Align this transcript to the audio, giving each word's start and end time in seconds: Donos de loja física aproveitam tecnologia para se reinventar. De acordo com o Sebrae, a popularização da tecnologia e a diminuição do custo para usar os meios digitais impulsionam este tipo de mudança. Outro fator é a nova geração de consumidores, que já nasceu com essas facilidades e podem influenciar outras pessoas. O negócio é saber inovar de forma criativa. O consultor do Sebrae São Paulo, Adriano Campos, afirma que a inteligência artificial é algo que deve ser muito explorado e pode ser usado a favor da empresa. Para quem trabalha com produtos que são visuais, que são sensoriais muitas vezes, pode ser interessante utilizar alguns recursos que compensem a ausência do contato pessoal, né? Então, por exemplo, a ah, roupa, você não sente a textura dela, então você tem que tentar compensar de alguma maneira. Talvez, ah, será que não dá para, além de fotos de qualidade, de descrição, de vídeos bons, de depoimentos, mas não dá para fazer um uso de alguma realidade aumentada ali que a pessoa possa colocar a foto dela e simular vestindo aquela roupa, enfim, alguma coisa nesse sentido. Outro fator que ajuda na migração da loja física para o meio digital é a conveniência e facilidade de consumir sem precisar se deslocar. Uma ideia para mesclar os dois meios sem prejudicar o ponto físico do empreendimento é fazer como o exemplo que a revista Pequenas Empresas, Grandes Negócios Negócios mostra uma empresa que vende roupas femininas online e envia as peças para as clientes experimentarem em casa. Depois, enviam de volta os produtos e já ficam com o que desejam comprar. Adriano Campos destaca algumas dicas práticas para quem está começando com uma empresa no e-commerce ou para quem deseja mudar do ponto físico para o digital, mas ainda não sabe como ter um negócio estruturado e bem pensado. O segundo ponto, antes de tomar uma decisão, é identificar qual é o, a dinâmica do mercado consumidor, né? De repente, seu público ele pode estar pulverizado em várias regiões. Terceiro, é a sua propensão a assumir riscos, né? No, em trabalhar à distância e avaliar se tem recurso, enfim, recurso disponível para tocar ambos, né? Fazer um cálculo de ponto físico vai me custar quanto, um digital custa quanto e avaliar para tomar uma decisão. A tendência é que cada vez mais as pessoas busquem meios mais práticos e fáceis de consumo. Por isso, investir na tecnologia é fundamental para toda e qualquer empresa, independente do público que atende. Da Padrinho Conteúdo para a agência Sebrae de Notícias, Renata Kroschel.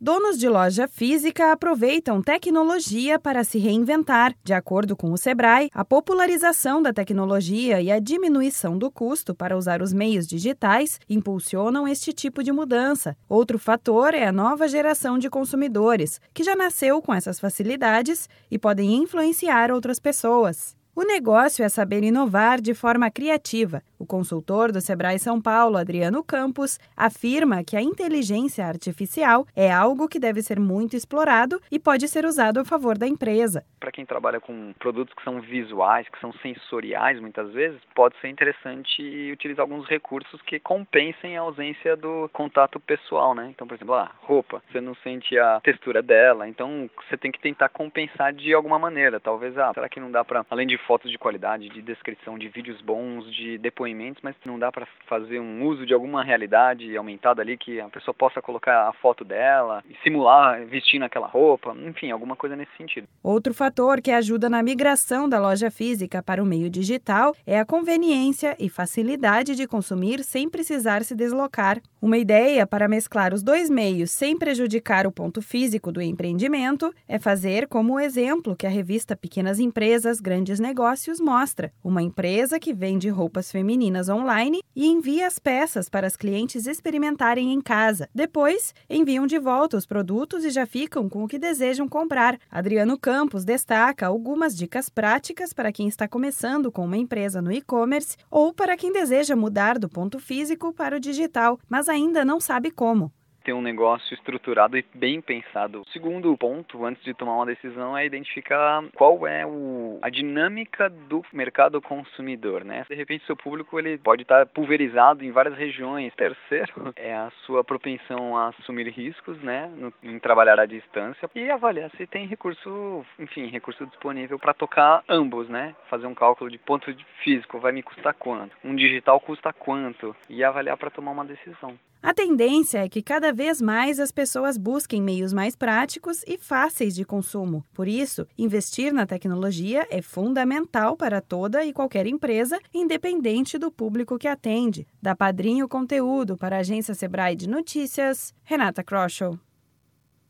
Donos 0.00 0.38
de 0.38 0.48
loja 0.48 0.86
física 0.86 1.50
aproveitam 1.50 2.22
tecnologia 2.22 3.18
para 3.18 3.42
se 3.42 3.58
reinventar. 3.58 4.32
De 4.44 4.52
acordo 4.52 4.94
com 4.94 5.10
o 5.10 5.18
Sebrae, 5.18 5.68
a 5.74 5.84
popularização 5.84 6.80
da 6.80 6.92
tecnologia 6.92 7.82
e 7.82 7.90
a 7.90 7.98
diminuição 7.98 8.78
do 8.78 8.92
custo 8.92 9.34
para 9.34 9.58
usar 9.58 9.82
os 9.82 9.92
meios 9.92 10.24
digitais 10.24 11.00
impulsionam 11.10 11.88
este 11.88 12.12
tipo 12.12 12.44
de 12.44 12.52
mudança. 12.52 13.16
Outro 13.28 13.58
fator 13.58 14.14
é 14.14 14.24
a 14.24 14.30
nova 14.30 14.68
geração 14.68 15.18
de 15.18 15.28
consumidores, 15.28 16.20
que 16.32 16.44
já 16.44 16.54
nasceu 16.54 17.02
com 17.02 17.12
essas 17.12 17.40
facilidades 17.40 18.28
e 18.48 18.56
podem 18.56 18.94
influenciar 18.94 19.72
outras 19.72 19.98
pessoas. 19.98 20.77
O 20.98 21.04
negócio 21.04 21.64
é 21.64 21.68
saber 21.68 22.02
inovar 22.02 22.60
de 22.60 22.74
forma 22.74 23.08
criativa. 23.08 23.84
O 24.00 24.04
consultor 24.04 24.72
do 24.72 24.80
Sebrae 24.80 25.16
São 25.16 25.40
Paulo, 25.40 25.76
Adriano 25.76 26.24
Campos, 26.24 26.76
afirma 26.96 27.62
que 27.62 27.76
a 27.76 27.80
inteligência 27.80 28.66
artificial 28.66 29.46
é 29.54 29.72
algo 29.72 30.08
que 30.08 30.18
deve 30.18 30.42
ser 30.42 30.58
muito 30.58 30.96
explorado 30.96 31.60
e 31.70 31.78
pode 31.78 32.08
ser 32.08 32.24
usado 32.24 32.58
a 32.58 32.64
favor 32.64 32.98
da 32.98 33.06
empresa. 33.06 33.64
Para 33.78 33.92
quem 33.92 34.04
trabalha 34.04 34.40
com 34.40 34.72
produtos 34.80 35.14
que 35.14 35.22
são 35.22 35.40
visuais, 35.40 36.08
que 36.08 36.20
são 36.20 36.32
sensoriais 36.42 37.20
muitas 37.20 37.52
vezes, 37.52 37.80
pode 37.94 38.16
ser 38.20 38.26
interessante 38.26 39.30
utilizar 39.32 39.62
alguns 39.62 39.86
recursos 39.86 40.42
que 40.42 40.58
compensem 40.58 41.36
a 41.36 41.42
ausência 41.42 41.96
do 41.96 42.28
contato 42.32 42.80
pessoal, 42.80 43.36
né? 43.36 43.50
Então, 43.54 43.68
por 43.68 43.74
exemplo, 43.74 43.94
a 43.94 44.02
ah, 44.02 44.10
roupa, 44.22 44.60
você 44.68 44.80
não 44.80 44.96
sente 44.96 45.38
a 45.38 45.60
textura 45.60 46.02
dela, 46.02 46.48
então 46.48 46.90
você 47.08 47.16
tem 47.16 47.30
que 47.30 47.40
tentar 47.40 47.68
compensar 47.68 48.32
de 48.32 48.52
alguma 48.52 48.80
maneira. 48.80 49.20
Talvez, 49.20 49.56
ah, 49.56 49.70
será 49.72 49.88
que 49.88 50.00
não 50.00 50.10
dá 50.10 50.24
para, 50.24 50.44
além 50.50 50.66
de 50.66 50.76
fotos 50.88 51.10
de 51.10 51.18
qualidade, 51.18 51.68
de 51.68 51.82
descrição, 51.82 52.38
de 52.38 52.48
vídeos 52.48 52.80
bons, 52.80 53.30
de 53.36 53.58
depoimentos, 53.58 54.22
mas 54.22 54.34
não 54.46 54.58
dá 54.58 54.72
para 54.72 54.88
fazer 55.06 55.38
um 55.38 55.66
uso 55.66 55.84
de 55.84 55.92
alguma 55.92 56.24
realidade 56.24 56.96
aumentada 56.96 57.42
ali 57.42 57.58
que 57.58 57.78
a 57.78 57.90
pessoa 57.90 58.14
possa 58.14 58.40
colocar 58.40 58.88
a 58.88 58.92
foto 58.94 59.22
dela 59.22 59.84
e 59.86 59.94
simular 60.02 60.64
vestindo 60.64 61.04
aquela 61.04 61.26
roupa, 61.26 61.76
enfim, 61.86 62.10
alguma 62.10 62.34
coisa 62.34 62.56
nesse 62.56 62.74
sentido. 62.78 63.06
Outro 63.22 63.52
fator 63.52 64.00
que 64.00 64.10
ajuda 64.10 64.48
na 64.48 64.62
migração 64.62 65.28
da 65.28 65.38
loja 65.38 65.70
física 65.70 66.22
para 66.22 66.42
o 66.42 66.46
meio 66.46 66.70
digital 66.70 67.36
é 67.46 67.60
a 67.60 67.66
conveniência 67.66 68.56
e 68.58 68.70
facilidade 68.70 69.54
de 69.54 69.66
consumir 69.66 70.24
sem 70.24 70.48
precisar 70.48 71.04
se 71.04 71.14
deslocar. 71.14 71.82
Uma 72.00 72.16
ideia 72.16 72.66
para 72.66 72.88
mesclar 72.88 73.34
os 73.34 73.42
dois 73.42 73.68
meios 73.68 74.10
sem 74.12 74.38
prejudicar 74.38 75.06
o 75.06 75.12
ponto 75.12 75.42
físico 75.42 75.92
do 75.92 76.00
empreendimento 76.00 76.94
é 77.06 77.18
fazer 77.18 77.68
como 77.68 77.94
o 77.94 78.00
exemplo 78.00 78.56
que 78.56 78.66
a 78.66 78.70
revista 78.70 79.14
Pequenas 79.14 79.58
Empresas, 79.58 80.18
Grandes 80.18 80.58
Negócios 80.58 80.67
Negócios 80.68 81.18
mostra 81.18 81.72
uma 81.82 82.02
empresa 82.02 82.60
que 82.60 82.74
vende 82.74 83.08
roupas 83.08 83.50
femininas 83.50 84.10
online 84.10 84.60
e 84.76 84.86
envia 84.86 85.26
as 85.26 85.38
peças 85.38 85.88
para 85.88 86.06
as 86.06 86.14
clientes 86.14 86.66
experimentarem 86.66 87.54
em 87.54 87.58
casa. 87.62 88.06
Depois, 88.14 88.74
enviam 88.88 89.26
de 89.26 89.38
volta 89.38 89.78
os 89.78 89.86
produtos 89.86 90.44
e 90.44 90.50
já 90.50 90.66
ficam 90.66 91.08
com 91.08 91.24
o 91.24 91.26
que 91.26 91.38
desejam 91.38 91.88
comprar. 91.88 92.38
Adriano 92.50 92.98
Campos 92.98 93.46
destaca 93.46 94.06
algumas 94.06 94.54
dicas 94.54 94.90
práticas 94.90 95.54
para 95.54 95.72
quem 95.72 95.88
está 95.88 96.06
começando 96.06 96.70
com 96.70 96.84
uma 96.84 96.98
empresa 96.98 97.40
no 97.40 97.50
e-commerce 97.50 98.18
ou 98.30 98.52
para 98.52 98.76
quem 98.76 98.92
deseja 98.92 99.34
mudar 99.34 99.78
do 99.78 99.88
ponto 99.88 100.18
físico 100.18 100.70
para 100.74 100.98
o 100.98 101.00
digital, 101.00 101.58
mas 101.66 101.88
ainda 101.88 102.26
não 102.26 102.38
sabe 102.38 102.70
como 102.70 103.10
ter 103.48 103.54
um 103.54 103.62
negócio 103.62 104.12
estruturado 104.12 104.76
e 104.76 104.84
bem 104.94 105.22
pensado. 105.22 105.80
O 105.80 105.88
segundo 105.90 106.36
ponto, 106.36 106.84
antes 106.84 107.02
de 107.02 107.14
tomar 107.14 107.34
uma 107.34 107.46
decisão, 107.46 107.96
é 107.96 108.04
identificar 108.04 108.84
qual 108.94 109.26
é 109.26 109.46
o, 109.46 109.98
a 110.02 110.10
dinâmica 110.10 110.90
do 110.90 111.24
mercado 111.32 111.80
consumidor, 111.80 112.62
né? 112.62 112.84
De 112.86 112.94
repente, 112.94 113.24
seu 113.24 113.34
público 113.34 113.78
ele 113.78 113.96
pode 113.96 114.20
estar 114.20 114.44
pulverizado 114.44 115.24
em 115.24 115.30
várias 115.30 115.56
regiões. 115.56 116.14
Terceiro, 116.14 116.92
é 116.94 117.14
a 117.14 117.32
sua 117.46 117.64
propensão 117.64 118.36
a 118.36 118.48
assumir 118.48 118.86
riscos, 118.90 119.40
né? 119.40 119.72
No, 119.74 119.94
em 120.02 120.18
trabalhar 120.18 120.60
à 120.60 120.66
distância 120.66 121.30
e 121.34 121.50
avaliar 121.50 121.90
se 121.96 122.06
tem 122.06 122.26
recurso, 122.26 123.02
enfim, 123.18 123.46
recurso 123.46 123.86
disponível 123.86 124.38
para 124.38 124.52
tocar 124.52 125.02
ambos, 125.08 125.48
né? 125.48 125.74
Fazer 125.88 126.06
um 126.06 126.14
cálculo 126.14 126.50
de 126.50 126.58
ponto 126.58 126.94
físico 127.24 127.58
vai 127.58 127.72
me 127.72 127.82
custar 127.82 128.12
quanto, 128.12 128.54
um 128.62 128.76
digital 128.76 129.18
custa 129.18 129.54
quanto 129.54 130.14
e 130.28 130.44
avaliar 130.44 130.76
para 130.76 130.90
tomar 130.90 131.12
uma 131.12 131.24
decisão. 131.24 131.78
A 132.00 132.14
tendência 132.14 132.84
é 132.84 132.88
que 132.88 133.02
cada 133.02 133.32
vez 133.32 133.60
mais 133.60 133.98
as 133.98 134.12
pessoas 134.12 134.56
busquem 134.56 135.02
meios 135.02 135.32
mais 135.32 135.56
práticos 135.56 136.22
e 136.28 136.38
fáceis 136.38 136.94
de 136.94 137.04
consumo. 137.04 137.64
Por 137.74 137.88
isso, 137.88 138.26
investir 138.38 138.92
na 138.92 139.04
tecnologia 139.04 139.86
é 139.90 140.00
fundamental 140.00 140.96
para 140.96 141.20
toda 141.20 141.64
e 141.64 141.72
qualquer 141.72 142.06
empresa, 142.06 142.58
independente 142.72 143.58
do 143.58 143.70
público 143.70 144.16
que 144.16 144.28
atende. 144.28 144.86
Da 145.02 145.16
Padrinho 145.16 145.68
Conteúdo 145.68 146.36
para 146.36 146.56
a 146.56 146.60
agência 146.60 146.94
Sebrae 146.94 147.34
de 147.34 147.48
Notícias, 147.48 148.32
Renata 148.44 148.84
Kroschel. 148.84 149.38